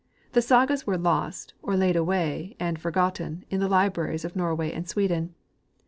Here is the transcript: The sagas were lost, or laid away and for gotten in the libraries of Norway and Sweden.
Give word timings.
The 0.31 0.41
sagas 0.41 0.87
were 0.87 0.97
lost, 0.97 1.53
or 1.61 1.75
laid 1.77 1.95
away 1.95 2.55
and 2.59 2.79
for 2.81 2.89
gotten 2.89 3.45
in 3.51 3.59
the 3.59 3.69
libraries 3.69 4.25
of 4.25 4.35
Norway 4.35 4.71
and 4.71 4.89
Sweden. 4.89 5.35